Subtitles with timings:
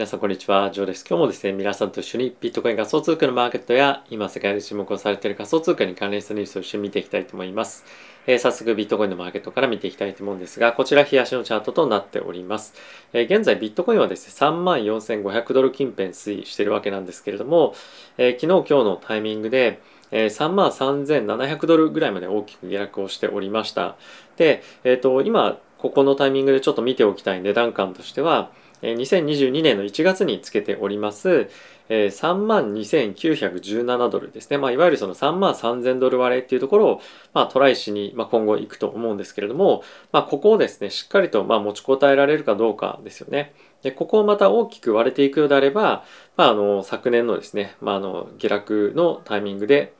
[0.00, 1.04] 皆さんこんにちは、ジョーです。
[1.06, 7.84] 今日もですね、皆さんと一緒にビットコイン仮想通貨のマーケットや今世界で注目をされている仮想通貨に関連したニュースを一緒に見ていきたいと思います。
[8.26, 12.72] えー、早速ビットコインのマーケットから見ていきたいと思うんですが、こちら日足のチャートとなっております。
[13.12, 17.74] えー、現在ビットコインはですね、34,500ドル近辺推移しているわけなんですけれども、
[18.16, 19.82] えー、昨日今日のタイミングで、
[20.12, 23.98] えー、33,700ドルぐらいまで大きく下落をしておりました。
[24.38, 28.50] で、えっ、と、今、ここのタイミングでちょっと見ておきたい値段感としては、
[28.82, 31.48] 2022年の1月につけております、
[31.88, 34.58] 3万2917ドルですね。
[34.58, 37.00] まあ、いわゆるその3万3000ドル割れっていうところを、
[37.32, 43.54] まあ、トライしに、まあ、今後行くと思うんですけれども、まあ、ここをですね、しっかりと、まあ、持ちこたえられるかどうかですよね。
[43.82, 46.04] で、ここをまた大きく割れていくようであれば、
[46.36, 49.94] まあ、あの、昨年のですね、まあ、あの、下落のタイミングで、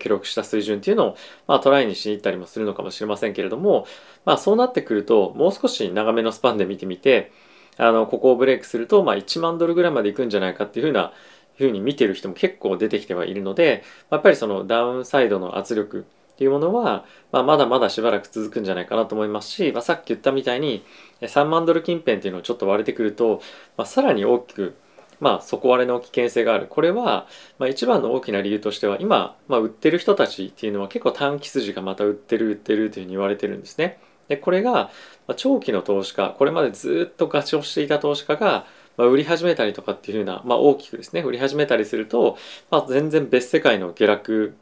[0.00, 1.16] 記録した水準っていうのを、
[1.46, 3.86] まあ、トライにしに行ったりもするのかもしれませんけれども、
[4.24, 7.32] まあ、そうなってくると、もう少し長めのスパンで見てみて、
[7.76, 11.12] あの、ここをブレイクすると、まあ、1万ドルぐらいまでいくんじゃないかっていうふうな、
[11.56, 16.00] ふうに見てる人も結構出てきてはいるので、やっぱりそのダウンサイドの圧力
[16.34, 20.84] っていうものは、まあ、まだまだしばらく続くんじゃないかなと思いますし、まあ、さっき言ったみたいに
[21.20, 23.40] 3万ドル近辺っていうのをちょっと割れてくると、
[23.76, 24.74] まあ、さらに大きく
[25.20, 26.66] まあ、底割れの危険性がある。
[26.68, 27.26] これは、
[27.58, 33.98] まあ、一番の大きな理由としては、今、まあ、売ってる人たちっていうのは結構短期筋がまた売ってる売ってるというふうに言われてるんですね。
[34.28, 34.90] で、これが、
[35.26, 42.38] ま長期の投資家、これまでずっとガチをしていた投資家が、まあ、売り始めたりとかっていうふうな、まあ、大きくですね、売り始めたりすると、
[42.70, 44.54] まあ、全然別世界の下落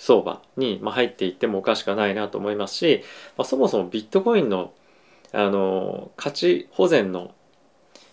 [0.00, 3.02] 相場に、まあ入っていってもおかしくないなと思いますし、
[3.36, 4.72] まあ、そもそもビットコインの
[5.32, 7.32] あの価値保全の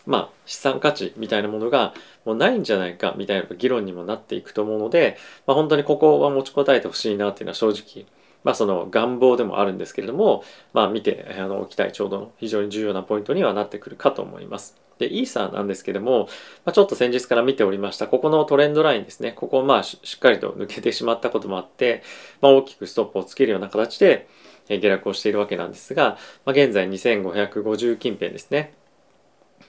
[0.08, 1.94] まあ、資産価値みたいなものが
[2.26, 8.08] もうないんじゃないかみたいな議論にもなっていくと思うので、まあ、本当にここは持ちこたえてほしいなっていうのは正直、
[8.44, 14.78] まあ、その願望でもあるんですけれども、まあ、見てあのおきたいちょうどの非常に重要なポイントにはなってくるかと思います。
[14.98, 16.28] で、イーサーなんですけども、
[16.66, 22.02] まあ、ちょっと先日から見ておりました、ここのトレンドラインですね、ここをまあしっかりと抜けてしまったこともあって、
[22.42, 24.28] まあ、大きくストップをつけるような形で
[24.70, 28.74] 下落をしているわけなんですが、まあ、現在2550近辺ですね。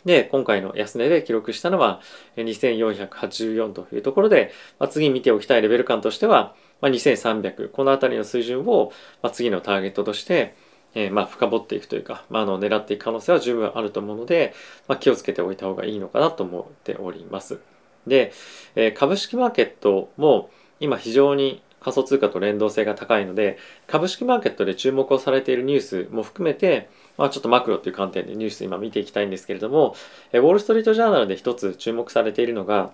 [0.08, 2.00] で、今回の安値で記録したのは
[2.38, 8.90] 2484というところで、まあ、次見ておきたいレベル感としては、まあ、2300、この辺りの水準を、
[9.22, 10.54] まあ、次のターゲットとして、
[10.94, 14.54] えー、まあ深掘っていくというか、まあ、あの狙っていく可能性は十分あると思うので、
[14.86, 17.58] まあ、気をつけておいた方がいいのかなと思っております。
[18.06, 18.32] で、
[18.76, 20.48] えー、株式マーケットも
[20.80, 29.94] 今非常に仮想通貨と連動性が高いので株式マーケットで注目をされているニュースも含めて、まあ、ちょっとマクロという観点でニュース今見ていきたいんですけれども
[30.32, 32.92] ウォール・ストリート・ジャーナルで一つ注目されているのが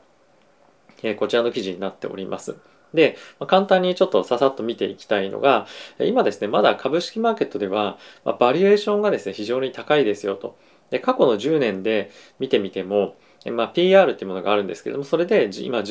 [1.16, 2.56] こちらの記事になっております。
[2.94, 5.66] で、ま、簡単にちょっとささっと見ていきたいのが、
[5.98, 10.56] 今ですね、まだ株式マーケットでは、まあ、バリエーションがですね、非常に高いですよと。
[10.90, 13.16] で、過去の10年で見てみても、
[13.52, 15.82] まあ、PR っていうものがあるんですけれども、それで今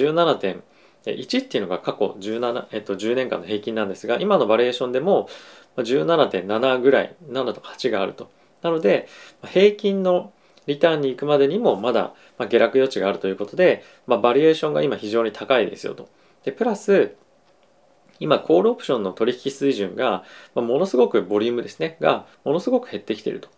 [1.05, 5.27] 1っていうのが過去17、えっと、10年間の平均なんですが、今のバリエーションでも
[5.77, 8.29] 17.7ぐらい、7とか8があると。
[8.61, 9.07] なので、
[9.45, 10.31] 平均の
[10.65, 16.07] リターンに行くまでにもまだ下落余地があるということで、まあ、バリュエーションが今非常に高いですよと。
[16.45, 17.15] で、プラス、
[18.19, 20.23] 今、コールオプションの取引水準が、
[20.55, 23.49] まあ、ものすごくボリュームですね、が、ものすごく減ってきていると。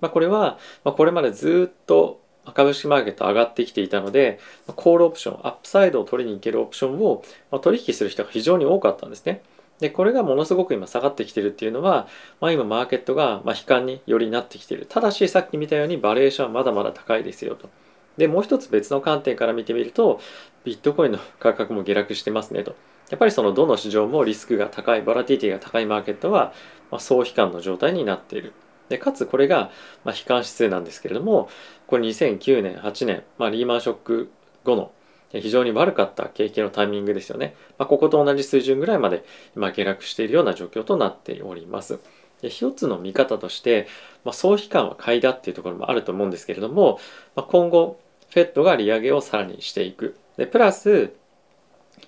[0.00, 2.20] まあ、これは、まあ、これまでずっと
[2.52, 4.38] 株式マーケット上がってきていたので、
[4.76, 7.22] コールオプション、アップサイドを取りに行けるオプションを
[7.60, 9.42] 取引する人が非常に多かったんですね。
[9.80, 12.06] で、これがものすごく今下がってきてるっていうのは、
[12.40, 14.86] まあ、今マーケットがま悲観によりなってきている。
[14.86, 17.68] ただしさっき見たようにバリエーションはまだまだ高いですよと。
[18.16, 20.20] で、もう一つ別の観点から見てみると、
[20.64, 22.76] ビットコインの価格も下落してますねと。
[23.10, 26.52] やっぱりそのどの市場もリスクが高い、バラティティが高いマーケットは、
[26.90, 28.52] まあ、総悲観の状態になっている。
[28.88, 29.70] で、かつこれが、
[30.04, 31.48] まあ、悲観指数なんですけれども、
[31.86, 34.30] これ2009年、8年、まあ、リーマンショック
[34.64, 34.92] 後の
[35.40, 37.54] 非常に悪かった景気のタイミングですよね。
[37.78, 39.24] まあ、ここと同じ水準ぐらいまで
[39.56, 41.98] 今下落しているような状況となっております。
[42.42, 43.88] で一つの見方として、
[44.24, 47.00] まあ、総悲観は買いだっていうところもあると思うんですけれども、
[47.34, 47.98] まあ、今後、
[48.30, 50.16] フェットが利上げをさらにしていく。
[50.36, 51.14] で、プラス、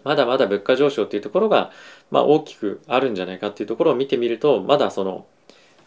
[0.05, 1.71] まだまだ物価上昇っていうところが、
[2.11, 5.27] まあ、大きくあるんじゃないかっていうところを見てみると、まだその、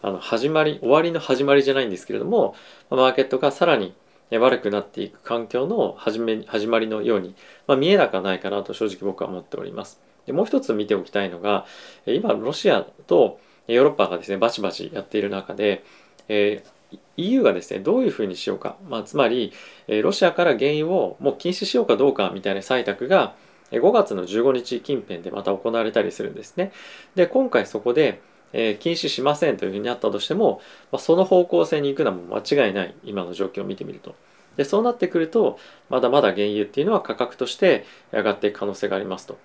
[0.02, 2.56] あの、始まり、終わりの始まりじゃないんですけれども、
[2.90, 3.94] マーケットがさらに
[4.38, 7.34] 悪くなっていく環境の始め始まりのように、
[7.66, 10.00] まあ、見えなくはないかなと正直僕は思っております。
[10.28, 11.66] でもう一つ見ておきたいのが
[12.06, 15.84] 今ロシアとヨーロッパがですねバチバチやっている中で、
[16.28, 19.52] えー、EU がですねどういうふうにしようか、まあ、つまり、
[19.88, 23.34] え、ロシアから原油をもう禁止しようかどうかみたいな採択が
[23.72, 26.72] 5月の15日近辺でまた行われたりするんですね。
[27.16, 28.22] で今回そこで
[28.54, 30.62] えー、禁止しませんというふうになったとしても、
[30.92, 34.16] まあ、その方向性に行くのはもう間違いない今の状況を見てみると。
[34.58, 35.58] でそうなってくると
[35.90, 39.38] まだまだ原油っていうのは価格として上がっていく可能性がありますと。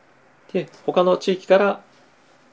[0.52, 1.80] で他の地域から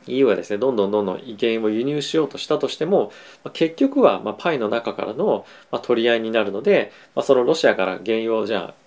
[0.08, 3.12] EU はですねどんどんどんどん原油を輸入しようとしたとしても、
[3.44, 8.81] まあ、結局はまパイの中からのま取り合いになるので、まあ、そのロシアから原油をじゃあ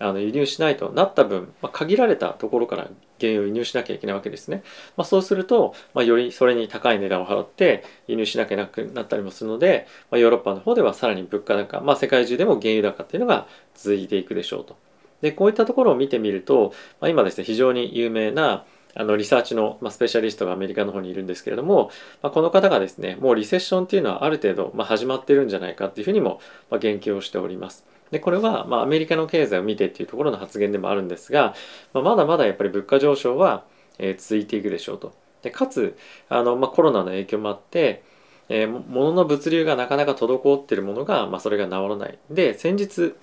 [0.00, 2.84] あの輸入しないとなった分、まあ、限られたところから
[3.20, 4.62] 原油を輸入しなきゃいけないわけですね。
[4.96, 14.76] まあ、そうすると、まあ、よりそれに高い値段を払って輸入しなきゃなくなったりもするので、ま、ヨーロッパの方ではさらに物価高、ま、世界中でも原油高っていうのが続いていくでしょうと。
[15.20, 18.64] でこういったところを見てみると、ま、今ですね非常に有名な
[18.94, 21.90] あのリサーチの、ま、スペシャリストがアメリカの方にいるんですけれども、
[22.22, 27.86] まあ、この方がですねもうリセッションっていうのはある程度、まあ、始まってるんじゃないかっていうふうにも、ま、言及をしております。
[28.10, 31.54] でこれは、まあ、アメリカの経済を見てっていうところの発言でもあるんですが、
[31.92, 33.64] まあ、まだまだやっぱり物価上昇は、
[33.98, 35.12] え、続いていくでしょうと。
[35.42, 35.96] でかつ
[36.28, 38.02] あの、まあ、コロナの影響もあって、
[38.48, 42.18] えー、物の物流がなかなか滞っているものが、まあ、それが治らない。
[42.30, 43.14] で先日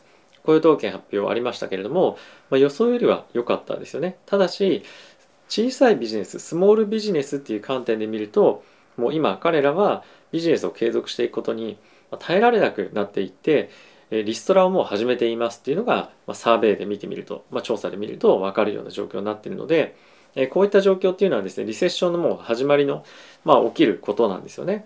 [0.44, 2.18] 雇用統計発表ありましたけれども、
[2.50, 4.18] まあ、予想よりは良かったですよね。
[4.26, 4.84] ただし
[5.50, 8.64] 小さいビジネススモールビジネスっていう観点で見ると
[8.96, 11.78] もう今彼らはビジネスを継続していくことに
[12.20, 13.70] 耐えられなくなっていって
[14.12, 19.96] リストラをもう始めていますっていうのが、ま、サーベイで見てみると、ま、調査で見ると分かるような状況になっているので、
[20.36, 23.04] えこういった状況っていうのはですねリセッションのもう始まりの、
[23.44, 24.86] まあ、起きることなんですよね。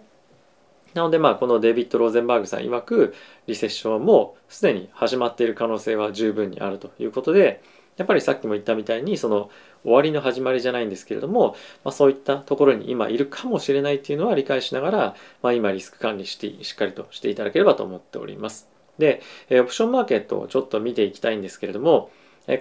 [0.94, 3.14] なのでまあこのデイビッド・ローゼンバーグさん曰く
[3.48, 7.62] リセッションもすでに始まっている可能性は十分にあるということで
[7.98, 9.50] やっぱりさっきも言ったみたいにその
[9.84, 18.81] 終わりの始まりじゃないんですけれども、まあ、そういったところに今いるかもしれないっていうのは理解しながら、まあ、今リスク管理してしっかりとしていただければと思っております。
[18.98, 19.22] で、
[19.52, 22.12] オプションマーケットをちょっと見ていきたいんですけれども、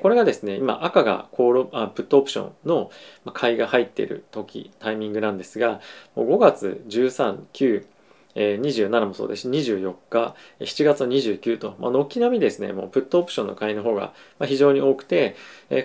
[0.02, 2.90] これがですね、今赤がコールあプットオプションの
[3.32, 5.80] 買いが入っている時、タイミングなんですが、
[6.16, 7.86] 5月13、9、
[8.34, 14.12] 27もそうですし24日7月29と、まあ、軒並みですねもうプットオプションの買いの方が
[14.44, 15.36] 非常に多くて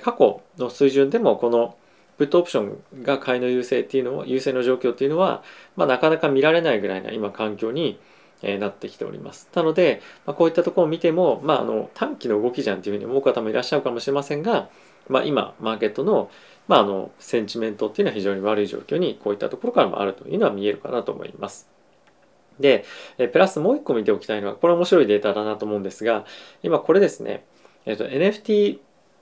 [0.03, 1.75] 過去の水準でもこの
[2.17, 5.43] プットオプションが買いの優勢っていうのは優勢の状況っていうのは、
[5.75, 7.99] まあ、なかなか見られないぐらいな今環境に
[8.45, 9.49] えなってきております。
[9.53, 14.69] なので、まあ、こういったところを見ても、まあ、あの短期の動きじゃんというふうに思う方もいらっしゃるかもしれませんが、
[15.09, 16.29] まあ、今マーケットの,、
[16.67, 21.69] まあ、あのセンチメントっていうのは非常に悪い状況にこういったところからもあるというのは見えるかなと思います。
[22.59, 22.85] で、
[23.17, 26.25] えプラスもう一個見ておきたいのはこれ面白いデータだなと思うんですが
[26.63, 27.45] 今これですね、
[27.85, 28.79] えーと、NFT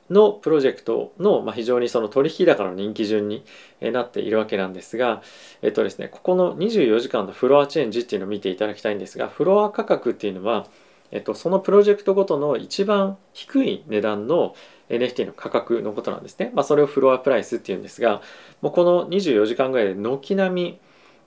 [0.10, 3.44] のプロジェクトの、まあ、非常にその取引高の人気順に
[3.82, 5.22] なっているわけなんですが、
[5.62, 10.68] えっとですね、ここの24時間のフロアチェンジっていうのを見ていただきたいんですが、フロア価格っていうのは、
[11.12, 14.56] えっと、そのプロジェクトごとの一番低い値段の
[14.90, 16.52] NFT の価格のことなんですね。
[16.54, 18.22] まあ、それをフロアプライスっていうんですが、
[18.62, 20.80] もうこの24時間ぐらいで軒並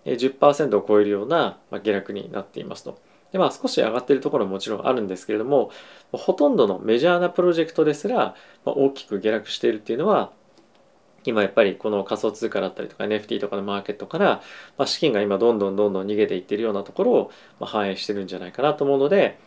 [0.07, 2.99] み10%を超えるような下落になっていますと。
[3.37, 5.71] でまあ少し上がってるところももちろんあるんですけれども
[6.11, 8.35] ほとんどのメジャーなプロジェクトですら、
[8.65, 10.33] まあ、大きく下落しているっていうのは
[11.25, 14.43] 今やっぱりこの仮想通貨だったりとか NFT とかのマーケットから、
[14.79, 17.31] まあ、資金が今どんどんどんどん逃げていってるようなところを、
[17.61, 19.39] ま、反映してるんじゃないかなと思うので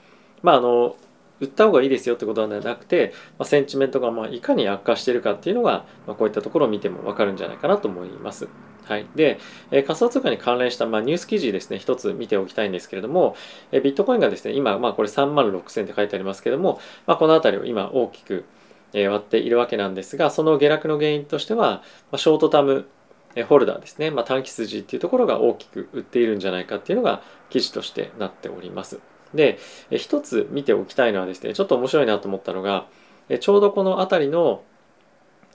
[0.43, 0.95] まああの
[1.39, 8.49] 売った方がいいですよってことではなくて、まあ、センチメントがまいかに悪化してるかっていうのが、まあ、こういったところを見ても分かるんじゃないかなと思います。
[8.89, 9.37] はい、で、
[9.69, 13.35] え、仮想通貨に関連した、まあ、ニュース記事ですね、一つ見ておきたいんですけれども、
[13.71, 18.45] え、ビットコインがですね、今、まあ、これ3万6000って書いてありますけれども、まあ、この辺りを今大きく、
[18.93, 22.87] え、割っているわけなんですが、その下落の原因としては、ま、ショートターム
[23.47, 27.21] ホルダーですね、まあ、短期筋っていうところが大きく売っているんじゃないかっていうのが
[27.51, 29.01] 記事としてなっております。
[29.35, 29.59] で、
[29.91, 32.87] 一つ見ておきたいのはですね、ちょっと面白いなと思ったのが、
[33.39, 34.63] ちょうどこの辺りの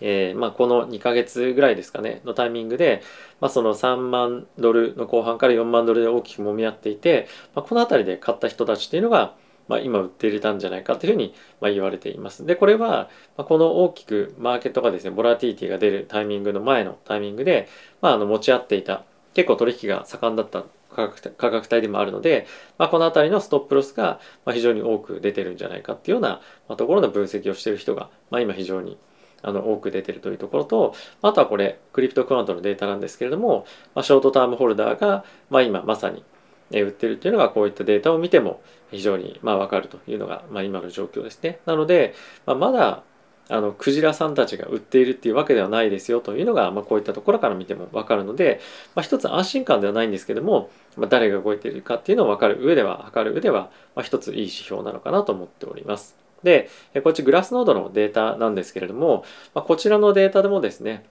[0.01, 3.03] えーまあ、この2ヶ月ぐらいですかねのタイミングで、
[3.41, 9.35] まあ、その3万ドルの後半から4万ドルで大きく揉み合っていて、まあ、この辺りで買った人たちっていうのが、
[9.69, 12.45] まあ、今売っていれたんじゃないかというふうにまあ言われています。
[12.45, 17.69] でこれは、ま、この大きくマーケットがですねボラティティが出るタイミングの前のタイミングで、
[18.01, 22.47] まあ、あの持ち合っていた結構取引が盛んだった価格価格帯でもあるので、
[22.79, 24.21] まあ、この辺りのストップロスが
[24.51, 26.41] 非常に多く出てるんじゃないかっていうような
[26.77, 28.97] ところの分析をしている人が、まあ、今非常に
[29.45, 36.25] あの多く出てるというところとあとはこれクリプトクラウドのデータなんですけれども、まあ、ショートタームホルダーが、まあ、今まさに
[36.71, 38.61] 売ってるっていうのがこういったデータを見ても
[38.91, 41.61] 非常にまあ分かるというのがまあ今の状況ですね。
[41.67, 42.15] なので、
[42.47, 43.03] まあ、まだ
[43.49, 48.61] あのクジラさんたちが売っているっていうわけではないですよというのが、まあ、こういったところから見ても分かるので、
[48.95, 56.24] まあ、一つ安心感ではないんですけども、まあ、誰が動いているかっていうのを分かる上では測る上では、まあ、一ついい指標なのかなと思っております。
[56.45, 56.71] で、
[57.03, 59.25] こっちグラスノードのデータなんですけれども、
[59.55, 61.05] ま、こちらのデータでもですね、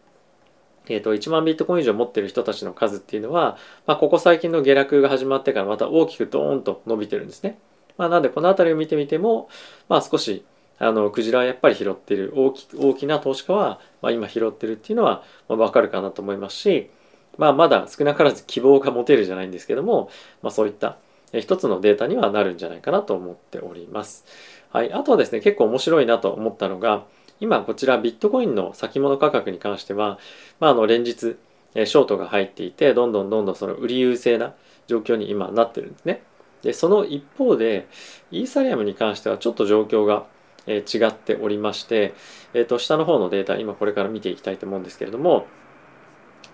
[0.87, 7.57] えー、と1万ビットコイン以上持ってる人たちの数っていうのは、ま、ここ最近の下落が始まってからまた大きくドーンと伸びてるんですね。
[7.97, 9.49] まあ、なのでこの辺りを見てみても、
[9.87, 10.43] まあ、少し
[10.79, 16.89] あのクジラはやっぱり拾ってる大き大きな投資家は、まあ、今拾ってるっていうのは、まあ、分かるかなと思いますし、
[17.37, 20.09] まあ、まだ少なからず希望が持てるじゃないんですけども、
[20.41, 20.97] まあ、そういった
[21.33, 24.25] 一つのデータにはなるんじゃないかなと思っております。
[24.73, 27.05] はい、あとはですね結構面白いなと思ったのが
[27.39, 30.17] 今こちらビットコインの先物価格に関しては、
[30.59, 34.55] まあ、あの連日ショートが入っていてどんどんどんどんその売り優勢な
[34.87, 36.23] 状況に今なってるんですね。
[36.63, 37.87] でその一方で
[38.31, 40.25] イーサリアムに関してはちょっと状況が
[40.65, 42.15] 違っておりまして、
[42.53, 45.45] えー、と下の方のデータ今これから見ていきたいと思うんですけれども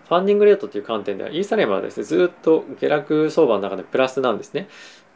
[0.09, 4.67] ファンディングレートという観点ではイーサリアムはですねずっと下落相場の中でプラスなんですね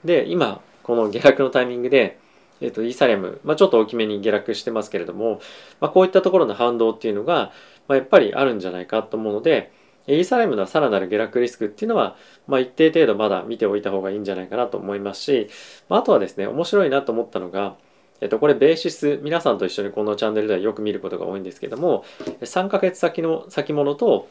[0.06, 2.20] で今この下落のタイミングで
[2.64, 5.42] えー、とイーサリアム、まあ、ちょっと大きめに下落してますけれども、
[5.82, 7.52] まあ、こういったところの反動っていうのが、
[7.90, 9.72] まあ、やっぱりあるんじゃないかと思うので
[10.08, 12.16] イーサリアムのさらなる下落リスクっていうのは、
[12.48, 15.50] まあ、一定程度まだ見ておいた方がいいんじゃないかなと思いますし、
[15.90, 17.76] まあ、あとはですね面白いなと思ったのが
[18.22, 22.06] えっと、これベーシス皆さんと一緒にこのチャンネルではよく見ることが多いんですけども
[22.40, 24.30] 3ヶ月先の先物と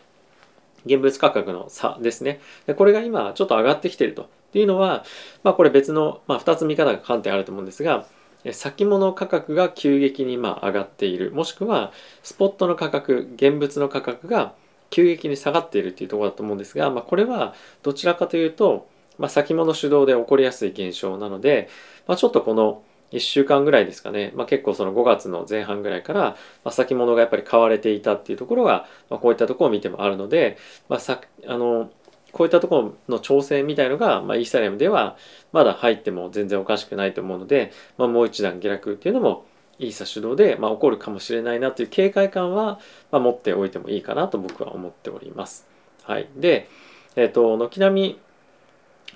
[0.87, 2.41] 現物価格の差ですね。
[2.67, 4.23] でこれが今ちょっと上がってきてると。
[4.23, 5.05] っていうのは、
[5.45, 8.05] まあ、これ別の、まあ、2つ見方が観点あると思うんですが
[8.51, 11.31] 先物価格が急激にまあ上がっている。
[11.31, 14.55] もしくはスポットの価格現物の価格が
[14.91, 21.69] 急激に下がっているというところだと思うんですが、まあ、これはどちらかというと、まあ、先物主導で起こりやすい現象なので、
[22.07, 22.83] まあ、ちょっとこの
[23.13, 30.59] 1週間ぐらいですかね、まあ、結構その5月の前半ぐらいから、まあ、先物がやっぱり買われていたっていうところが、まあ、こういったところを見てもあるので、
[30.89, 31.91] まあ、さあの
[32.33, 35.17] こういったところの調整みたいのが、まあ、イーサリアムでは
[35.53, 39.45] まだ入っても全然おかしくないと思うので、まあ、もう一段下落っていうのも
[39.79, 45.67] イーサ主導で、まあ、起こるかもしれないなという警戒感は、まあ、持っておいてもいいかなと僕は思っております。
[46.05, 46.69] はい、で、
[47.17, 48.19] えっ、ー、と軒並み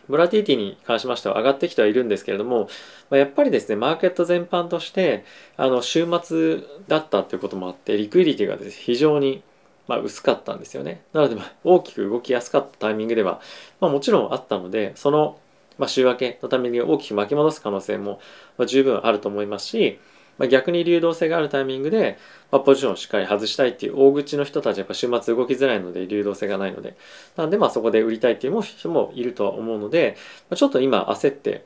[0.08, 2.68] ボラティティに関しましては上がってきてはいるんですけれども、
[3.10, 5.24] まあ、やっぱりですねマーケット全般として
[5.56, 9.42] あの週末だったということもあってリクイリティがです、ね、非常に
[9.88, 11.02] まあ、薄かったんですよね。
[11.12, 13.40] なので、大きく動きやすかったタイミングでは、
[13.80, 15.38] まあ、もちろんあったので、その、
[15.78, 18.20] まあ、週明けのタイミングで大きく巻き戻す可能性も、
[18.58, 19.98] まあ、十分あると思いますし、
[20.38, 22.18] まあ、逆に流動性があるタイミングで、
[22.50, 26.96] まあ、ポジションをしっかり外したいっていう大口の人たちはやっぱ週末動きづらいので流動性がないので
[27.36, 30.16] なんでまあそこで売りたいっていう人もいるとは思うので、
[30.50, 31.64] まあ、ちょっと今焦って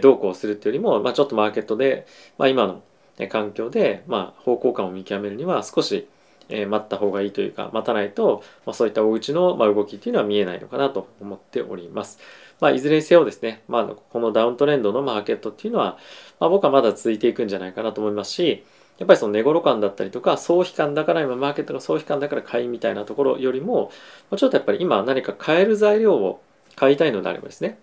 [0.00, 2.06] どうこうするっていうよりも、まあ、ちょっとマーケットで、
[2.38, 2.82] まあ、今の
[3.28, 6.08] 環境で、まあ、方向感を見極めるには少し
[6.48, 12.18] え待った方がいいというか待たないと、まあ、そういったお家の、ま動きっていうのは見えないのかなと思っております。
[12.60, 15.98] まあ、いずれにせよですね、まあ、このダウントレンドのマーケットっていうのは、
[16.38, 18.64] まあ、僕はまだ続いていくんじゃないかなと思いますし
[18.98, 23.90] やっぱりその値頃感だったりとか総悲観だから今マーケットが総悲観だから買いみたいなところよりも
[24.36, 26.42] ちょっとやっぱり今何か買える材料を
[26.76, 27.78] 買いたいのであればですね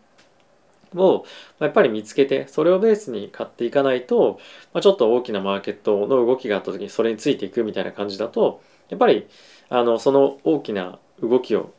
[0.96, 1.26] を
[1.60, 4.40] やっぱり見つけてそれをベースに買っていかないと、
[4.74, 9.28] まあ、ちょっと大きなマーケットの動きがあった時にそれについていくみたいな感じだとやっぱり
[9.70, 11.74] あのその大きな動きを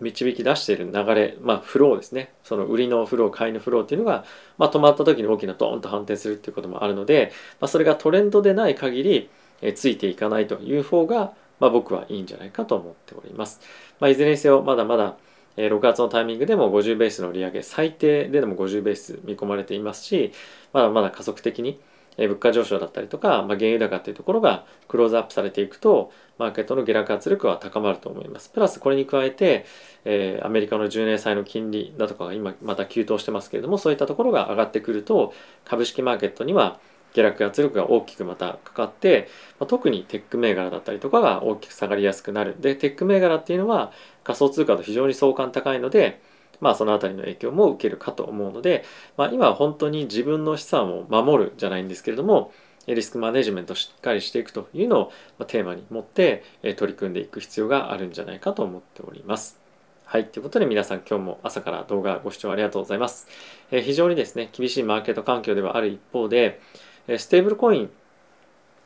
[0.00, 2.30] 導き出している流れ、まあ、フローですね。
[2.44, 4.26] その売りのフロー買いのフローっていうのが、
[4.58, 9.30] まあ、止まった時に大きなドーンと反転するっていうこともあるので、まあ、それがトレンドでない限り
[9.62, 13.60] えついていかないという方が、まあ、僕はいいんじゃないかと思っております、
[14.00, 15.16] まあ、いずれにせよまだまだ
[15.56, 20.32] 6月のタイミングでも50ベースの利上げ最低ででも50ベース見込まれていますし
[20.72, 21.80] まだまだ加速的に
[22.18, 28.50] 物価上昇だったりとか、まあ、原油高っていうところがクローズアップされていくとマーケットの下落圧力は高まると思います。
[28.50, 29.66] プラスこれに加えて、
[30.04, 35.34] えー、アメリカの10年債の金利だとかが今また急騰してますけれどもそういったところが上がってくると
[35.64, 36.80] 株式マーケットには
[37.14, 43.92] 下落圧力が大きくまたかかって、まあ、特にテック銘柄だったりとかが大きく下がりやすくなるでテック銘柄っていうのは
[44.24, 46.20] 仮想通貨と非常に相関高いので
[46.60, 48.84] まあその辺りの影響も受けるかと思うので、
[49.16, 52.52] まあ、今は本当に自分の資産を守るじゃないんですけれども
[52.86, 55.10] リスクマネジメントしっかりしていくというの
[55.40, 56.44] をテーマに持って
[56.76, 59.66] 取り組んでいく必要があるんじゃないかと思っております。
[60.04, 60.26] はい。
[60.26, 63.26] ということで皆さん今日も朝から動画ご視聴ありがとうございます。
[63.72, 66.60] え非常にですね、厳しいマーケット環境ではある一方で、
[67.18, 67.90] ステーブルコイン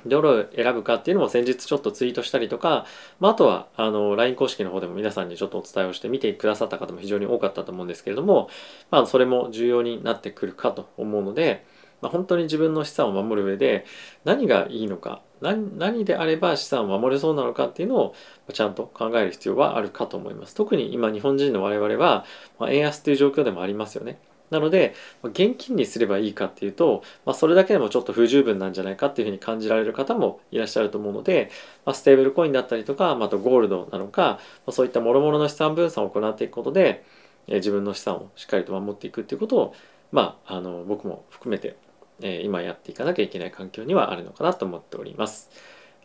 [0.07, 2.87] どれを選ぶかっていうのも先日ちょっとツイートしたりとか、
[3.19, 8.49] まあ、あとはあの LINE 公式の方でも皆さんにちょっとお伝えをして見てくださった方も非常に多かったと思うんですけれども、
[8.91, 11.65] まあ、それも重要になってくるかと思うので、
[12.01, 13.85] まあ、本当に自分の資産を守る上で
[14.25, 18.15] 何がいいのか何であれば資産を守れそうなのかっていうのを
[18.53, 20.55] ちゃんと考える必要はあるかと思います。
[20.55, 22.27] 特に今日本人の我々は、
[22.59, 24.19] まあ、円安という状況でもありますよね。
[24.51, 31.51] なので現金にすればいいかっていうと、まあ、それだけでもちょっと不十分なんじゃないかっていうふうに感じられる方もいらっしゃると思うので、
[31.85, 37.05] まあ、ステーブルコインだったりとか、まあ、とゴールドなのか、ま、そういった諸々の資産分散を行っていくことで、
[37.47, 39.75] え自分の資産をしっかりと守っていくっていうことを
[40.13, 41.77] まああの僕も含めて、
[42.23, 45.51] え、今やっていかなきゃいけない環境にはあるのかなと思っております。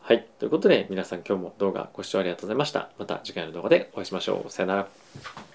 [0.01, 0.27] はい。
[0.39, 2.89] ということで皆さん今日も動画ご視聴ありがとうございました。
[2.99, 4.51] また次回の動画でお会いしましょう。
[4.51, 5.54] さよなら。